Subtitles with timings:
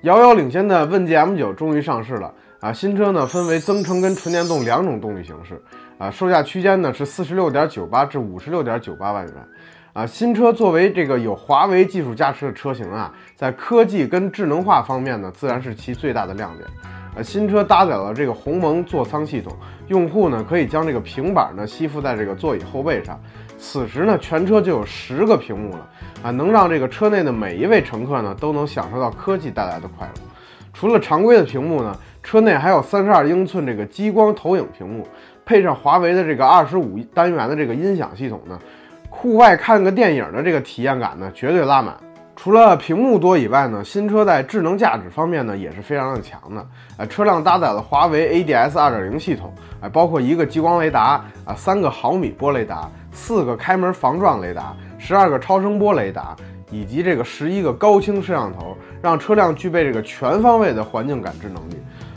[0.00, 2.72] 遥遥领先的问界 M9 终于上市了啊！
[2.72, 5.62] 新车呢分为增程跟纯电动两种动力形式
[5.96, 9.34] 啊，售价区间呢是四十六点九八至五十六点九八万元
[9.92, 10.04] 啊。
[10.04, 16.68] 新车作为这个有华为技术加持的车型啊，在科技跟智能化方面呢，自然是其最大的亮点。
[17.14, 19.56] 呃，新车搭载了这个鸿蒙座舱系统，
[19.86, 23.20] 用户呢可以将这个平板呢吸附在这个座椅后背上，
[23.56, 25.88] 此时呢全车就有十个屏幕了
[26.22, 30.14] 啊，能让这个车内的每一位乘客呢都能享受到科技带来的快乐。
[30.72, 35.06] 除了常规的屏幕呢，车内还有三十二英寸这个激光投影屏幕，
[35.44, 38.58] 配上华为的这个二十五单元的这个音响系统呢，
[39.10, 41.94] 户外看个电影的这个体验感呢绝对拉满。
[42.34, 46.66] 除了屏幕多以外呢，新车在智能驾驶方面呢也是非常的强的。
[46.96, 54.74] 呃，车辆搭载了华为 ADS 2.0系统，哎，包括一个激光雷达啊，三个毫米波雷达，四个开门防撞雷达，
[55.04, 56.36] 十二个超声波雷达，
[56.70, 61.74] 以及这个十一个高清摄像头，让车辆具备这个全方位的环境感知能力。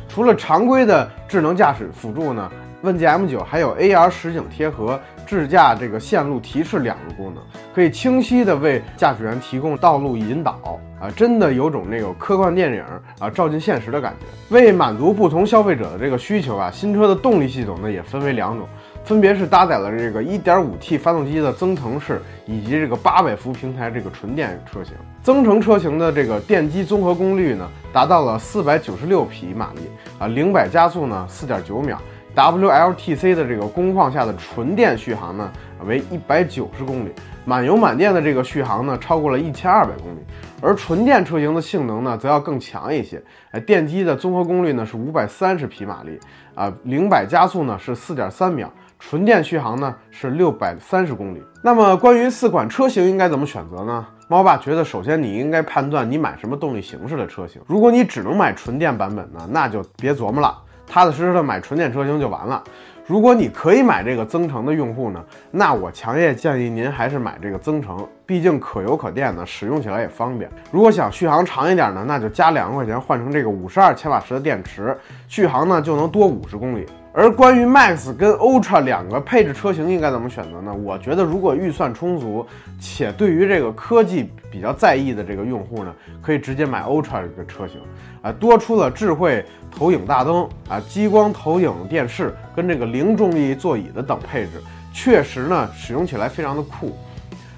[0.08, 2.48] 除了常规的智能驾驶辅助呢？
[2.84, 7.44] 问界 M9 还有 AR 实景贴合、智驾这个线路提示两个功能，
[7.74, 12.84] 可以清晰的为驾驶员提供道路引导啊，真的有种那个科幻电影
[13.18, 14.56] 啊照进现实的感觉。
[14.56, 18.68] 为满足不同消费者的这个需求啊，新车的动力系统呢也分为两种，
[19.06, 24.96] 分别是搭载了这个 1.5T 发动机的增程式，以及这个800伏平台这个纯电车型。
[25.22, 29.82] 增程车型的这个电机综合功率呢达到了496匹马力
[30.18, 32.02] 啊，零百加速呢4.9秒。
[32.36, 35.50] WLTC 的这个工况下的纯电续航呢
[35.86, 37.12] 为一百九十公里，
[37.46, 40.20] 满油满电的这个续航呢超过了一千二百公里，
[40.62, 46.20] 而纯电车型的性能呢则要更强一些，哎，电机的综合功率呢是五百三十匹马力
[46.56, 48.70] 啊，零百加速呢是四点三秒，
[49.00, 51.42] 纯电续航呢是六百三十公里。
[51.64, 54.06] 那么关于四款车型应该怎么选择呢？
[54.28, 60.58] 猫爸觉得，首先你应该判断你买什么动力形式的车型，如果你只能买纯电版本呢，那就别琢磨了。
[60.88, 62.64] 踏踏实实的买纯电车型就完了。
[63.08, 70.50] 如果你可以买这个增程的用户呢，那我强烈建议您还是买这个增程，毕竟可油可电的，使用起来也方便。
[70.72, 74.98] 如果想续航长一点呢，那就加两万块钱换成这个五十二千瓦时的电池，
[75.28, 76.88] 续航呢就能多五十公里。
[77.18, 80.74] 而关于 Max 跟 Ultra 两个配置车型应该怎么选择呢？
[80.74, 82.46] 我觉得如果预算充足，
[82.78, 87.80] 且对于这个科技比较在意的这个用户呢，可以直接买 Ultra 这个车型，
[88.22, 94.62] 啊，多出了智慧投影大灯啊、激光投影电视跟这个零重力座椅的等配置，
[94.94, 96.98] 确实呢使用起来非常的酷。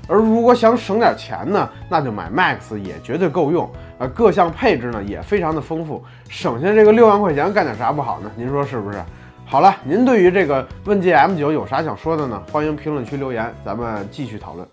[0.07, 3.67] 而如果想省点钱呢，那就买 Max 也绝对够用，
[3.97, 8.29] 啊，各项配置呢也非常的丰富，省下这个六万块钱干点啥不好呢？
[8.35, 8.99] 您说是不是？
[9.49, 12.43] 好了，您对于这个问界 M9 有啥想说的呢？
[12.51, 14.67] 欢迎评论区留言，咱们继续讨论。